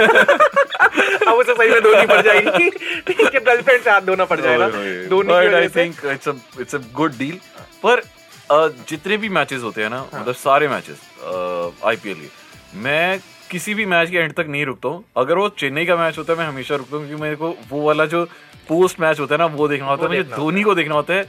अब 1.28 1.36
उसे 1.36 1.54
सही 1.54 1.70
में 1.70 1.82
धोनी 1.84 2.06
पड़ 2.08 2.22
जाएगी। 2.22 2.70
ठीक 3.08 3.20
है 3.22 3.40
गर्लफ्रेंड 3.40 3.84
से 3.84 3.90
हाथ 3.90 4.02
धोना 4.02 4.26
पड़ 4.26 4.40
जाएगा। 4.40 4.68
Dhoni 5.10 5.34
I 5.34 5.68
think 5.76 6.06
it's 6.06 6.28
a 6.28 6.34
it's 6.62 6.76
a 6.76 6.80
good 6.94 7.18
deal 7.18 7.40
पर 7.84 8.02
जितने 8.90 9.18
भी 9.18 9.30
मैचेस 9.30 9.62
होते 9.64 9.82
हैं 9.82 9.90
ना 9.90 9.98
हाँ। 9.98 10.22
मतलब 10.22 10.36
सारे 10.36 10.68
मैचेस 10.68 11.00
आईपीएल 11.86 12.16
के 12.16 12.80
मैं 12.80 13.20
किसी 13.52 13.74
भी 13.74 13.86
मैच 13.86 14.10
के 14.10 14.18
एंड 14.18 14.34
तक 14.34 14.46
नहीं 14.50 14.66
रुकता 14.66 14.90
हूँ। 14.90 15.04
अगर 15.18 15.38
वो 15.38 15.48
चेन्नई 15.60 15.86
का 15.86 15.96
मैच 15.98 16.18
होता 16.18 16.34
है 16.34 16.40
मैं 16.40 16.46
हमेशा 16.46 16.76
रुकता 16.76 16.98
हूँ 16.98 17.06
क्योंकि 17.08 17.22
मेरे 17.22 17.36
को 17.36 17.50
वो 17.70 17.82
वाला 17.86 18.06
जो 18.06 18.24
पोस्ट 18.68 19.00
मैच 19.00 19.20
होता 19.20 19.36
है 19.36 19.40
ना 19.40 19.46
वो 19.56 19.68
देखना 19.68 19.88
होता 19.88 20.04
है 20.04 20.10
मुझे 20.10 20.24
धोनी 20.36 20.64
को 20.64 20.76
देखना 20.76 20.96
होता 20.96 21.14
है 21.14 21.26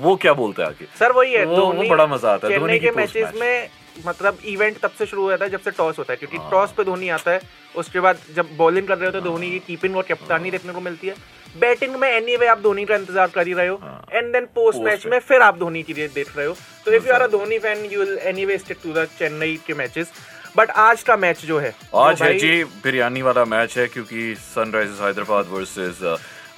वो 0.00 0.14
क्या 0.16 0.32
बोलता 0.34 0.62
है 0.62 0.68
आगे? 0.68 0.86
सर 0.98 1.12
वही 1.12 1.32
है 1.32 1.44
वो- 1.44 1.74
वो 1.74 1.88
बड़ा 1.88 2.06
मज़ा 2.06 2.32
आता 2.32 2.48
है, 2.48 2.58
धोनी 2.58 2.78
के 2.78 2.90
मैचेस 2.90 3.32
में 3.40 3.68
मतलब 4.06 4.38
इवेंट 4.44 4.78
तब 4.82 4.90
से 4.98 5.06
शुरू 5.06 5.22
हो 5.22 5.30
जाता 5.30 5.44
है 5.44 5.50
जब 5.50 5.60
से 5.60 5.70
टॉस 5.70 5.98
होता 5.98 6.12
है 6.12 6.16
क्योंकि 6.16 6.36
हाँ। 6.36 6.50
टॉस 6.50 6.72
पे 6.76 6.84
धोनी 6.84 7.08
आता 7.16 7.30
है 7.30 7.40
उसके 7.76 8.00
बाद 8.00 8.18
जब 8.36 8.56
बॉलिंग 8.56 8.86
कर 8.88 8.98
रहे 8.98 9.06
होते 9.06 9.18
हैं 9.18 9.26
धोनी 9.26 9.50
की 9.50 9.58
कीपिंग 9.66 9.96
और 9.96 10.02
कप्तानी 10.10 10.50
देखने 10.50 10.72
को 10.72 10.80
मिलती 10.80 11.06
है। 11.06 11.14
बैटिंग 11.60 11.94
में 11.96 12.08
एनी 12.08 12.34
आप 12.46 12.60
धोनी 12.60 12.84
का 12.84 12.94
इंतज़ार 12.96 13.28
कर 13.34 13.46
ही 13.46 13.52
रहे 13.52 13.66
हो 13.68 13.76
हाँ। 13.82 14.04
एंड 14.12 14.32
देन 14.32 14.44
पोस्ट 14.54 14.80
मैच 14.82 15.06
में। 15.06 15.18
फिर 15.18 15.42
आप 15.42 15.58
धोनी 15.58 15.82
की 15.82 15.94
देख 15.94 16.36
रहे 16.36 16.46
हो। 16.46 16.56
तो 16.86 16.92
if 16.92 17.06
you 17.08 17.14
are 17.14 17.22
a 17.22 17.26
Dhoni 17.26 17.58
fan 17.58 17.84
you 17.92 18.00
will 18.00 18.18
anyway 18.22 18.58
stick 18.58 18.78
to 18.82 18.92
the 18.92 19.04
Chennai 19.18 19.58
के 19.66 19.74
मैचेस 19.74 20.12
बट 20.54 20.70
आज 20.70 21.02
का 21.02 21.16
मैच 21.16 21.44
जो 21.44 21.58
है 21.58 21.74
आज 21.96 22.22
है 22.22 22.38
जी 22.38 22.64
बिरयानी 22.64 23.22
वाला 23.22 23.44
मैच 23.46 23.76
है 23.78 23.86
क्योंकि 23.88 24.34
सनराइजर्स 24.36 25.00
हैदराबाद 25.00 25.46
वर्सेस 25.50 25.98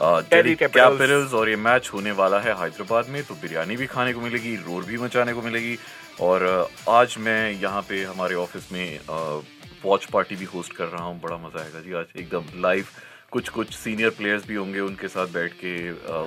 कैपिटल्स 0.01 1.35
और 1.35 1.49
ये 1.49 1.57
मैच 1.59 1.91
होने 1.95 2.13
वाला 2.15 2.41
है 2.41 2.55
हैदराबाद 2.55 3.09
में 3.09 3.23
तो 3.23 3.35
बिरयानी 3.35 3.77
भी 3.77 3.87
खाने 3.87 4.13
को 4.13 4.21
मिलेगी 4.21 4.55
रोर 4.59 4.85
भी 4.85 4.99
मचाने 4.99 5.33
को 5.33 5.43
मिलेगी 5.43 5.77
और 6.21 6.47
आज 6.91 7.15
मैं 7.19 7.41
यहाँ 7.53 7.83
पे 7.83 8.03
हमारे 8.05 8.35
ऑफ़िस 8.37 8.71
में 8.73 8.99
वॉच 9.85 10.05
पार्टी 10.13 10.37
भी 10.37 10.45
होस्ट 10.45 10.73
कर 10.73 10.85
रहा 10.87 11.05
हूँ 11.05 11.21
बड़ा 11.21 11.37
मज़ा 11.39 11.61
आएगा 11.61 11.81
जी 11.81 11.93
आज 11.95 12.21
एकदम 12.21 12.61
लाइव 12.63 12.87
कुछ 13.33 13.49
कुछ 13.49 13.73
सीनियर 13.75 14.11
प्लेयर्स 14.11 14.47
भी 14.47 14.55
होंगे 14.55 14.81
उनके 14.81 15.09
साथ 15.09 15.27
बैठ 15.27 15.53
के 15.63 15.71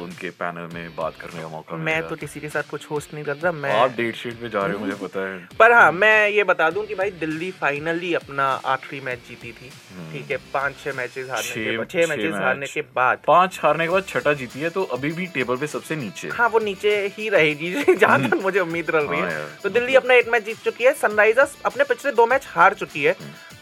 उनके 0.03 0.29
पैनल 0.39 0.67
में 0.73 0.95
बात 0.95 1.15
करने 1.21 1.41
का 1.41 1.47
मौका 1.47 1.75
मैं 1.77 2.01
तो 2.07 2.15
किसी 2.15 2.39
के 2.39 2.49
साथ 2.49 2.63
कुछ 2.71 2.89
होस्ट 2.91 3.13
नहीं 3.13 3.23
कर 3.23 3.35
रहा 3.35 3.51
मैं 3.51 3.71
आप 3.73 3.91
डेट 3.97 4.15
शीट 4.15 4.33
पे 4.41 4.49
जा 4.49 4.65
रहे 4.65 4.73
हो 4.73 4.79
मुझे 4.79 4.95
पता 5.01 5.19
है। 5.27 5.37
पर 5.59 5.71
हाँ 5.71 5.91
मैं 5.91 6.27
ये 6.29 6.43
बता 6.43 6.69
दूँ 6.69 6.85
कि 6.85 6.95
भाई 6.95 7.11
दिल्ली 7.19 7.49
फाइनली 7.61 8.13
अपना 8.13 8.47
आखिरी 8.73 8.99
मैच 9.01 9.19
जीती 9.27 9.51
थी। 9.51 9.69
ठीक 10.11 10.31
है 10.31 10.37
पाँच 10.53 10.75
छह 10.83 10.93
मैचेस 10.97 11.29
हारने 11.29 11.49
के 11.53 11.65
छह- 11.65 11.77
बाद 11.77 11.87
छह 11.89 12.01
छह 12.01 12.09
मैचेस 12.09 12.33
हारने 12.35 12.67
के 12.67 12.81
बाद। 12.95 13.21
पाँच 13.27 13.59
हारने 13.63 13.85
के 13.87 13.91
बाद 13.91 14.05
छठा 14.07 14.33
जीती 14.41 14.59
है 14.59 14.69
तो 14.69 14.83
अभी 14.93 15.11
भी 15.11 15.25
टेबल 15.33 15.57
पे 15.57 15.67
सबसे 15.67 15.95
नीचे। 15.95 16.29
हाँ 16.33 16.49
वो 16.49 16.59
नीचे 16.59 16.95
ही 17.17 17.29
रहेगी 17.29 17.73
जहाँ 17.95 18.19
तक 18.29 18.39
मुझे 18.43 18.59
उम्मीद 18.59 18.89
रह 18.89 19.07
रही 19.09 19.19
हाँ। 19.21 19.29
है 19.31 19.47
तो 19.63 19.69
दिल्ली 19.69 19.95
अपना 19.95 20.13
एक 20.13 20.29
मैच 20.31 20.45
जीत 20.45 20.63
चुकी 20.63 20.83
है 20.83 20.93
सनराइजर्स 21.01 21.57
अपने 21.65 21.83
पिछले 21.93 22.11
दो 22.11 22.25
मैच 22.27 22.47
हार 22.49 22.73
चुकी 22.73 23.03
है। 23.03 23.15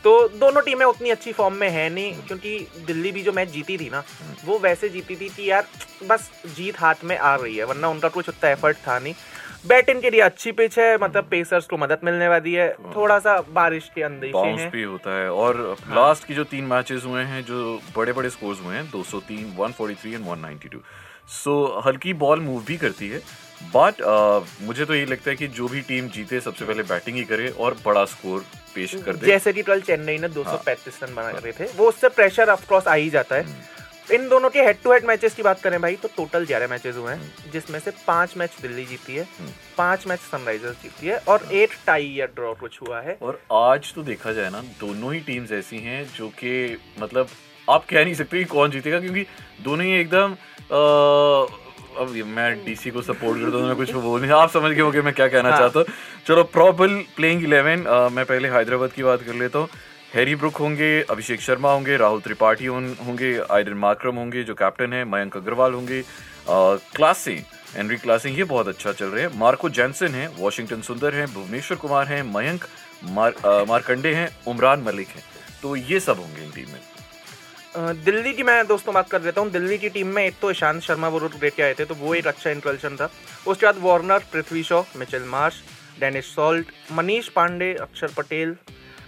तो 0.07 0.27
दोनों 0.39 0.61
टीमें 0.61 0.85
उतनी 0.85 1.09
अच्छी 1.09 1.31
फॉर्म 1.33 1.55
में 1.55 1.69
है 1.69 1.89
नहीं 1.89 2.13
क्योंकि 2.27 2.83
दिल्ली 2.87 3.11
भी 3.11 3.21
जो 3.23 3.31
मैच 3.33 3.49
जीती 3.51 3.77
थी 3.77 3.89
ना 3.89 4.03
वो 4.45 4.57
वैसे 4.59 4.89
जीती 4.89 5.15
थी 5.15 5.27
कि 5.29 5.49
यार 5.49 5.65
बस 6.09 6.29
जीत 6.55 6.79
हाथ 6.79 7.03
में 7.03 7.17
आ 7.17 7.35
रही 7.35 7.55
है 7.57 7.63
वरना 7.63 7.87
उनका 7.87 8.09
कुछ 8.09 8.29
उतना 8.29 8.49
एफर्ट 8.49 8.77
था 8.77 8.97
नहीं। 8.99 9.13
बैटिंग 9.67 10.01
के 10.01 10.09
लिए 10.09 10.21
अच्छी 10.21 10.51
पिच 10.51 10.77
है 10.79 10.97
मतलब 10.97 11.27
पेसर्स 11.31 11.65
को 11.65 11.77
मदद 11.77 11.99
मिलने 12.03 12.27
वाली 12.27 12.53
है 12.53 12.69
थोड़ा 12.95 13.17
सा 13.19 13.35
बारिश 13.51 13.89
के 13.95 14.03
अंदेशे 14.03 14.45
हैं 14.59 14.69
भी 14.71 14.83
होता 14.83 15.17
है 15.19 15.31
और 15.33 15.59
लास्ट 15.89 16.27
की 16.27 16.35
जो 16.35 16.43
तीन 16.53 16.63
मैचेस 16.65 17.03
हुए 17.05 17.23
हैं 17.23 17.43
जो 17.45 17.79
बड़े 17.95 18.13
बड़े 18.13 18.29
स्कोर्स 18.29 18.61
हुए 18.65 18.75
हैं 18.75 18.91
203 18.91 19.43
143 19.59 20.13
एंड 20.13 20.25
192 20.27 20.81
सो 21.33 21.57
हल्की 21.85 22.13
बॉल 22.23 22.41
मूव 22.41 22.63
भी 22.67 22.77
करती 22.77 23.09
है 23.09 23.21
बट 23.63 24.01
uh, 24.03 24.63
मुझे 24.63 24.85
तो 24.85 24.95
ये 24.95 25.05
लगता 25.05 25.29
है 25.29 25.35
कि 25.35 25.47
जो 25.47 25.67
भी 25.67 25.81
टीम 25.81 26.07
जीते 26.09 26.39
सबसे 26.41 26.65
पहले 26.65 26.83
बैटिंग 26.83 27.17
ही 27.17 27.23
करे 27.23 27.47
और 27.49 27.77
बड़ा 27.85 28.03
स्कोर 28.05 28.45
पेश 28.75 28.95
कर 29.05 29.15
दे। 29.15 29.25
जैसे 29.27 29.53
कि 29.53 29.63
कल 29.63 29.81
चेन्नई 29.81 30.17
ने 30.17 30.29
235 30.29 31.03
रन 31.03 31.15
बना 31.15 31.29
रहे 31.29 31.51
थे 31.51 31.65
वो 31.77 31.87
उससे 31.89 32.09
प्रेशर 32.09 32.49
ऑफ़ 32.49 32.67
कोर्स 32.69 32.87
आ 32.87 32.93
ही 32.93 33.09
जाता 33.09 33.35
है। 33.35 33.75
इन 34.11 34.27
दोनों 34.29 34.49
के 34.49 34.59
हेड 34.59 34.77
टू 34.83 34.91
हेड 34.93 35.05
मैचेस 35.05 35.33
की 35.35 35.43
बात 35.43 35.61
करें 35.61 35.79
भाई 35.81 35.95
तो 35.95 36.07
टोटल 36.17 36.45
ग्यारह 36.45 36.67
मैचेस 36.67 36.95
हुए 36.95 37.13
हैं 37.13 37.51
जिसमें 37.51 37.79
से 37.79 37.91
पाँच 38.07 38.37
मैच 38.37 38.55
दिल्ली 38.61 38.85
जीती 38.85 39.15
है 39.15 39.27
पाँच 39.77 40.07
मैच 40.07 40.19
सनराइजर्स 40.19 40.81
जीती 40.83 41.07
है 41.07 41.17
और 41.27 41.49
एक 41.53 41.73
टाई 41.85 42.07
या 42.17 42.25
ड्रॉ 42.35 42.53
कुछ 42.53 42.81
हुआ 42.81 43.01
है। 43.01 43.17
और 43.21 43.41
आज 43.53 43.93
तो 43.93 44.03
देखा 44.03 44.33
जाए 44.33 44.49
ना 44.49 44.61
दोनों 44.79 45.13
ही 45.13 45.19
टीम्स 45.19 45.51
ऐसी 45.51 45.77
हैं 45.79 46.03
जो 46.15 46.29
कि 46.39 46.53
मतलब 46.99 47.29
आप 47.67 47.85
कह 47.85 48.03
नहीं 48.03 48.13
सकते 48.13 48.37
कि 48.37 48.45
कौन 48.45 48.71
जीतेगा 48.71 48.99
क्योंकि 48.99 49.25
दोनों 49.63 49.85
ही 49.85 49.91
एकदम 49.91 50.35
अब 51.99 52.15
ये 52.15 52.23
मैं 52.23 52.49
डीसी 52.65 52.91
को 52.91 53.01
सपोर्ट 53.01 53.41
करता 53.41 53.57
हूँ 53.57 53.67
मैं 53.67 53.75
कुछ 53.75 53.91
बोल 53.93 54.21
नहीं 54.21 54.31
आप 54.31 54.49
समझ 54.51 54.71
गए 54.71 54.81
होंगे 54.81 55.01
मैं 55.01 55.13
क्या 55.13 55.27
कहना 55.27 55.49
हाँ। 55.49 55.59
चाहता 55.59 55.79
हूँ। 55.79 55.87
चलो 56.27 56.43
प्रॉबल 56.53 56.95
प्लेइंग 57.15 57.43
इलेवन 57.43 57.85
मैं 58.13 58.25
पहले 58.25 58.49
हैदराबाद 58.49 58.91
की 58.91 59.03
बात 59.03 59.21
कर 59.23 59.35
लेता 59.35 59.59
हूँ। 59.59 59.67
हैरी 60.13 60.35
ब्रुक 60.35 60.57
होंगे 60.57 60.89
अभिषेक 61.09 61.41
शर्मा 61.41 61.71
होंगे 61.73 61.97
राहुल 61.97 62.19
त्रिपाठी 62.21 62.65
होंगे 62.65 63.31
आयरन 63.51 63.77
मार्क्रम 63.77 64.15
होंगे 64.15 64.43
जो 64.43 64.53
कैप्टन 64.55 64.93
है 64.93 65.03
मयंक 65.05 65.37
अग्रवाल 65.37 65.73
होंगे 65.73 66.01
क्लासी 66.49 67.37
एनरी 67.77 67.97
क्लासिंग 67.97 68.37
ये 68.37 68.43
बहुत 68.45 68.67
अच्छा 68.67 68.91
चल 68.93 69.05
रहे 69.05 69.23
हैं। 69.23 69.37
मार्को 69.39 69.69
जैनसन 69.69 70.15
है 70.15 70.27
वॉशिंगटन 70.37 70.81
सुंदर 70.81 71.15
है 71.15 71.25
भुवनेश्वर 71.33 71.77
कुमार 71.77 72.07
है 72.07 72.21
मयंक 72.25 72.65
मार, 73.05 73.33
मारकंडे 73.67 74.13
हैं 74.15 74.29
उमरान 74.47 74.83
मलिक 74.83 75.07
हैं। 75.07 75.23
तो 75.61 75.75
ये 75.75 75.99
सब 75.99 76.19
होंगे 76.19 76.43
इन 76.43 76.51
टीम 76.51 76.71
में। 76.73 76.96
दिल्ली 77.77 78.31
की 78.33 78.43
मैं 78.43 78.65
दोस्तों 78.67 78.93
बात 78.93 79.09
कर 79.09 79.19
देता 79.21 79.41
हूँ। 79.41 79.49
दिल्ली 79.51 79.77
की 79.77 79.89
टीम 79.89 80.07
में 80.07 80.23
एक 80.23 80.35
तो 80.41 80.49
ईशांत 80.51 80.81
शर्मा 80.81 81.07
वो 81.07 81.17
रेट 81.19 81.53
के 81.55 81.63
आए 81.63 81.73
थे 81.73 81.85
तो 81.85 81.95
वो 81.95 82.13
एक 82.15 82.27
अच्छा 82.27 82.49
इंट्रोडक्शन 82.49 82.95
था। 82.97 83.09
उसके 83.47 83.65
बाद 83.65 83.77
Warner 83.81 84.23
Prithvi 84.33 84.63
Shaw 84.63 84.81
Mitchell 84.97 85.23
Marsh 85.25 85.61
Dennis 85.99 86.33
Salt 86.35 86.71
Manish 86.91 87.27
Pandey 87.29 87.73
Akshar 87.81 88.11
Patel 88.17 88.55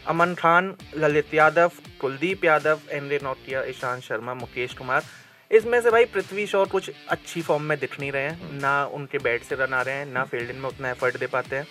Aman 0.07 0.33
Khan 0.33 0.73
Lalit 0.97 1.33
Yadav 1.33 1.71
Kuldeep 2.01 2.45
Yadav 2.45 2.79
एनरे 2.91 3.19
नौटिया 3.23 3.63
Ishant 3.65 4.03
Sharma 4.03 4.33
Mukesh 4.35 4.73
Kumar 4.73 5.03
इसमें 5.51 5.79
से 5.81 5.91
भाई 5.91 6.05
पृथ्वी 6.07 6.45
शॉ 6.47 6.63
कुछ 6.67 6.91
अच्छी 7.09 7.41
फॉर्म 7.41 7.63
में 7.63 7.77
दिख 7.79 7.99
नहीं 7.99 8.11
रहे 8.11 8.23
हैं। 8.23 8.59
ना 8.61 8.85
उनके 8.93 9.17
बैट 9.19 9.43
से 9.43 9.55
रन 9.55 9.73
आ 9.73 9.81
रहे 9.81 9.95
हैं, 9.95 10.05
ना 10.07 10.23
फील्डिंग 10.25 10.59
में 10.59 10.69
उतना 10.69 10.89
एफर्ट 10.89 11.17
दे 11.19 11.27
पाते 11.27 11.55
हैं। 11.55 11.67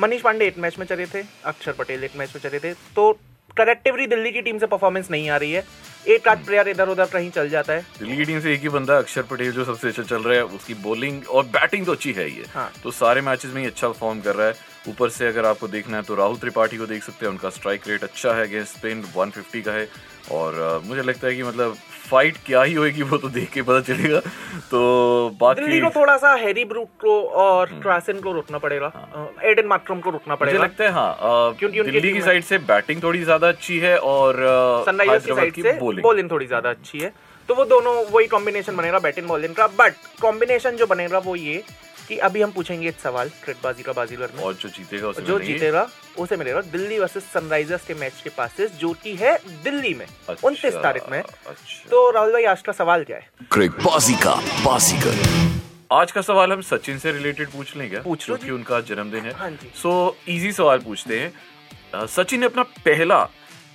मनीष 0.00 0.22
पांडे 0.22 0.46
एक 0.46 0.58
मैच 0.58 0.78
में 0.78 0.86
चले 0.86 1.06
थे 1.06 1.22
अक्षर 1.44 1.72
पटेल 1.72 2.04
एक 2.04 2.16
मैच 2.16 2.34
में 2.34 2.42
चले 2.42 2.58
थे। 2.60 2.74
तो 2.96 3.10
कलेक्टिवली 3.56 4.06
दिल्ली 4.06 4.30
की 4.32 4.40
टीम 4.42 4.58
से 4.58 4.66
परफॉर्मेंस 4.66 5.10
नहीं 5.10 5.28
आ 5.30 5.36
रही 5.36 5.52
है। 5.52 5.64
एक 6.06 6.28
आध 6.28 6.44
प्लेयर 6.44 6.68
इधर 6.68 6.88
उधर 6.88 7.06
कहीं 7.06 7.30
चल 7.30 7.48
जाता 7.48 7.72
है। 7.72 7.84
दिल्ली 7.98 8.16
की 8.16 8.24
टीम 8.24 8.40
से 8.40 8.52
एक 8.54 8.60
ही 8.60 8.68
बंदा 8.68 8.96
अक्षर 8.98 9.22
पटेल 9.22 9.52
जो 9.52 9.64
सबसे 9.64 9.88
अच्छा 9.88 10.02
चल 10.02 10.22
रहा 10.22 10.34
है 10.34 10.44
उसकी 10.56 10.74
बॉलिंग 10.82 11.28
और 11.28 11.44
बैटिंग 11.46 11.86
तो 11.86 11.92
अच्छी 11.92 12.12
है 12.12 12.28
ये 12.30 12.44
हाँ। 12.54 12.70
तो 12.82 12.90
सारे 12.90 13.20
मैचेस 13.20 13.52
में 13.54 13.60
ही 13.62 13.66
अच्छा 13.66 13.88
परफॉर्म 13.88 14.20
कर 14.20 14.34
रहा 14.34 14.46
है। 14.46 14.54
ऊपर 14.88 15.08
से 15.10 15.26
अगर 15.26 15.46
आपको 15.46 15.68
देखना 15.68 15.96
है 15.96 16.02
तो 16.02 16.14
राहुल 16.14 16.36
त्रिपाठी 16.36 16.76
को 16.76 16.86
देख 16.86 17.02
सकते 17.02 17.26
हैं 17.26 17.32
उनका 17.32 17.50
स्ट्राइक 17.50 17.88
रेट 17.88 18.02
अच्छा 18.04 18.34
है 18.34 18.46
अगेंस्ट 18.46 18.76
स्पेन 18.76 19.02
150 19.06 19.62
का 19.62 19.72
है। 19.72 19.88
और 20.32 20.82
मुझे 20.84 21.02
लगता 21.02 21.26
है 21.26 21.34
कि 21.36 21.42
मतलब 21.42 21.76
फाइट 22.14 22.36
क्या 22.46 22.62
ही 22.62 22.74
होगी 22.74 23.02
वो 23.04 23.16
तो 23.18 23.28
देख 23.30 23.50
के 23.52 23.62
पता 23.62 23.80
चलेगा। 23.82 24.20
तो 24.70 24.80
दिल्ली 25.30 25.36
बाकी 25.40 25.80
को 25.80 25.90
थोड़ा 25.90 26.16
सा 26.18 26.32
हैरी 26.36 26.64
ब्रूक 26.64 26.88
को 27.00 27.20
और 27.42 27.78
ट्रासन 27.82 28.20
को 28.20 28.32
रोकना 28.32 28.58
पड़ेगा। 28.58 28.92
हाँ। 28.94 29.28
एडन 29.44 29.66
मार्क्रम 29.66 30.00
को 30.00 30.10
रोकना 30.10 30.34
पड़ेगा। 30.34 30.58
मुझे 30.58 30.64
लगता 30.64 30.84
है 30.84 30.90
हाँ 30.92 31.54
क्योंकि 31.54 31.82
दिल्ली 31.82 32.12
की 32.12 32.20
साइड 32.22 32.44
से 32.44 32.58
बैटिंग 32.66 33.02
थोड़ी 33.02 33.22
ज़्यादा 33.24 33.48
अच्छी 33.48 33.78
है 33.78 33.96
और 33.98 34.36
सनराइजर्स 34.86 35.26
की 35.26 35.32
साइड 35.32 35.62
से 35.62 35.72
बॉलिंग 36.00 36.30
थोड़ी 36.30 36.46
ज़्यादा 36.46 36.70
अच्छी 36.70 36.98
है। 36.98 37.12
तो 37.48 37.54
वो 37.54 37.64
दोनों 37.66 37.94
वही 38.10 38.26
कॉम्बिनेशन 38.26 38.76
बनेगा 38.76 38.98
बैटिंग 38.98 39.26
बॉलिंग 39.28 39.54
का। 39.54 39.66
बट 39.78 39.94
कॉम्बिनेशन 40.20 40.76
जो 40.76 40.86
बनेगा 40.86 41.18
वो 41.20 41.34
ये 41.36 41.62
कि 42.08 42.16
अभी 42.18 42.42
हम 42.42 42.50
पूछेंगे 42.50 42.88
एक 42.88 43.00
सवाल 43.00 43.28
क्रिकेटबाजी 43.42 43.82
का 43.82 43.92
बाजीगर 43.92 44.30
में। 44.36 44.42
और 44.44 44.54
जो 44.54 44.68
जीतेगा 44.68 45.08
उसे 45.08 45.22
जो 45.22 45.38
जीतेगा 45.38 45.88
उसे 46.18 46.36
मिलेगा 46.36 46.60
दिल्ली 46.72 46.98
वर्सेस 46.98 47.24
सनराइजर्स 47.32 47.86
के 47.86 47.94
मैच 47.94 48.20
के 48.24 48.30
पासेस 48.30 48.70
जो 48.80 48.92
कि 49.02 49.14
है 49.16 49.36
दिल्ली 49.64 49.94
में 49.94 50.06
अच्छा, 50.06 50.46
उनतीस 50.48 50.74
तारीख 50.74 51.08
में। 51.10 51.18
अच्छा। 51.20 51.88
तो 51.90 52.10
राहुल 52.10 52.32
भाई 52.32 52.44
आज 52.44 52.62
का 52.62 52.72
सवाल 52.72 53.04
क्या 53.04 53.16
है? 53.16 53.28
क्रिकबाजी 53.52 54.14
का 54.16 54.34
बाजीगर। 54.64 55.16
आज 55.92 56.12
का 56.12 56.20
सवाल 56.22 56.52
हम 56.52 56.60
सचिन 56.62 56.98
से 56.98 57.12
रिलेटेड 57.12 57.48
पूछ 57.48 57.76
लें 57.76 57.88
क्या 57.90 58.02
पूछ 58.02 58.28
लो 58.28 58.36
क्योंकि 58.36 58.52
उनका 58.52 58.80
जन्मदिन 58.82 59.24
है। 59.24 59.32
हाँ 59.34 59.50
सो 59.76 60.16
इजी 60.28 60.52
सवाल 60.52 60.78
पूछते 60.80 61.20
हैं। 61.20 62.06
सचिन 62.08 62.40
ने 62.40 62.46
अपना 62.46 62.62
पहला 62.62 63.18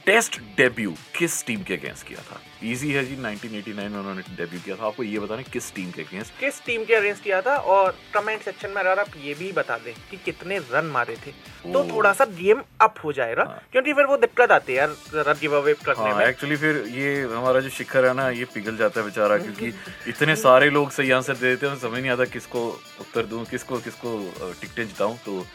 टेस्ट 0.06 0.40
डेब्यू 0.58 0.94
किस 1.18 1.46
टीम 1.46 1.64
के 1.64 1.74
अगेंस्ट 1.74 2.08
किया 2.08 2.22
था? 2.22 2.40
इजी 2.64 2.92
है 2.92 3.04
जी 3.06 3.16
1989 3.16 3.90
में 3.90 4.00
उन्होंने 4.00 4.22
डेब्यू 4.38 4.60
किया 4.60 4.76
था। 4.76 4.86
आपको 4.86 5.04
ये 5.04 5.20
बताना 5.20 5.42
किस 5.42 5.74
टीम 5.76 5.92
के 5.92 6.02
अगेंस्ट। 6.02 6.40
किस 6.40 6.62
टीम 6.66 6.86
के 6.86 6.96
अरेंज 6.96 7.20
किया 7.20 7.42
था? 7.42 7.56
और 7.56 7.98
कमेंट 8.14 8.42
सेक्शन 8.42 8.70
में 8.70 8.82
अगर 8.82 9.00
आप 9.00 9.08
ये 9.24 9.34
भी 9.34 9.52
बता 9.52 9.78
दें 9.78 9.94
कि 10.12 10.18
कितने 10.26 10.58
रन 10.72 10.86
मारे 10.86 11.16
थे। 11.16 11.32
तो 11.74 11.84
थोड़ा 11.92 12.14
सा 12.14 12.26
गेम 12.26 12.62
अप 12.82 12.96
हो 13.04 13.14
जाएगा 13.14 13.44
हाँ। 13.44 13.62
क्योंकि 13.72 13.94
फिर 13.94 14.06
वो 14.06 14.18
दिक्कत 14.18 14.52
आती 14.52 14.74
है 14.74 14.80
यार 14.80 14.96
रन 15.16 15.40
गिव 15.42 15.56
अवे 15.58 15.74
करने 15.86 16.10
हाँ 16.10 16.18
में। 16.18 16.26
एक्चुअली 16.26 16.56
फिर 16.56 16.84
ये 16.96 17.22
हमारा 17.36 17.60
जो 17.60 17.70
शिखर 17.70 18.06
है 18.06 18.14
ना 18.14 18.30
ये 18.30 18.46
पिघल 18.54 18.78
जाता 18.78 19.00
है 19.00 19.06
बेचारा 19.06 19.38
क्योंकि 19.46 19.74
इतने 20.08 20.36
सारे 20.36 20.70
लोग 20.70 20.92
सही 20.92 21.12
आंसर 21.12 21.34
दे 21.34 21.50
देते 21.50 21.68
हैं 21.68 21.80
समझ 21.80 22.00
नहीं 22.00 22.12
आता 22.12 22.26
किसको 22.26 22.68
उत्तर 23.00 23.26
दूँ 23.26 23.46
किसको 23.46 23.78
किसको 23.80 24.18
टिकटें 24.62 24.86
जिताऊं 24.88 25.16
तो 25.26 25.46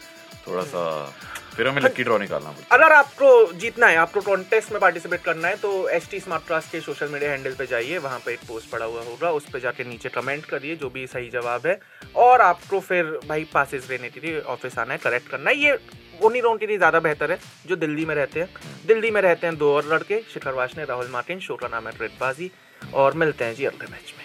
थोड़ा 0.47 0.63
सा 0.63 0.83
फिर 1.55 1.67
हमें 1.67 1.81
लक्की 1.81 2.03
ड्रॉ 2.03 2.17
निकालना 2.17 2.53
अगर 2.71 2.91
आपको 2.93 3.27
जीतना 3.55 3.87
है 3.87 3.95
आपको 3.97 4.21
कॉन्टेस्ट 4.21 4.71
में 4.71 4.79
पार्टिसिपेट 4.81 5.21
करना 5.23 5.47
है 5.47 5.55
तो 5.57 5.71
एस 5.89 6.09
टी 6.11 6.19
स्मार्ट 6.19 6.45
क्लास 6.47 6.69
के 6.71 6.81
सोशल 6.81 7.09
मीडिया 7.09 7.31
हैंडल 7.31 7.53
पे 7.55 7.65
जाइए 7.67 7.97
वहाँ 7.99 8.19
पे 8.25 8.33
एक 8.33 8.39
पोस्ट 8.47 8.69
पड़ा 8.71 8.85
हुआ 8.85 9.03
होगा 9.03 9.31
उस 9.31 9.49
पर 9.49 9.59
जाके 9.59 9.83
नीचे 9.83 10.09
कमेंट 10.11 10.45
करिए 10.45 10.75
जो 10.75 10.89
भी 10.89 11.05
सही 11.07 11.29
जवाब 11.29 11.67
है 11.67 11.79
और 12.15 12.41
आपको 12.41 12.79
फिर 12.81 13.17
भाई 13.27 13.47
पासिस 13.53 13.89
लेने 13.89 14.09
के 14.09 14.19
लिए 14.19 14.39
ऑफ़िस 14.55 14.77
आना 14.79 14.93
है 14.93 14.99
करेक्ट 14.99 15.29
करना 15.29 15.49
है। 15.49 15.57
ये 15.57 15.77
उन्हीं 16.23 16.41
लोगों 16.41 16.57
के 16.57 16.67
लिए 16.67 16.77
ज़्यादा 16.77 16.99
बेहतर 17.01 17.31
है 17.31 17.39
जो 17.67 17.75
दिल्ली 17.77 18.05
में 18.05 18.15
रहते 18.15 18.39
हैं। 18.39 18.49
दिल्ली 18.87 19.11
में 19.11 19.21
रहते 19.21 19.47
हैं 19.47 19.57
दो 19.57 19.73
और 19.75 19.93
लड़के 19.93 20.21
शिखर 20.33 20.53
वाशने 20.53 20.85
राहुल 20.85 21.09
मार्टिन 21.11 21.39
शो 21.39 21.55
का 21.55 21.67
नाम 21.67 21.87
है 21.87 21.97
ट्रेडबाजी 21.97 22.51
और 22.93 23.13
मिलते 23.15 23.45
हैं 23.45 23.55
जी 23.55 23.65
अगले 23.65 23.91
मैच 23.91 24.13
में। 24.17 24.24